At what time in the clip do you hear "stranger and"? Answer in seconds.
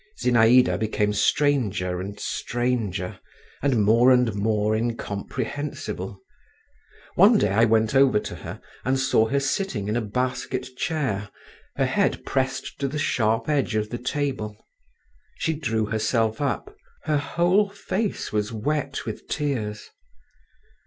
1.13-2.19, 2.19-3.83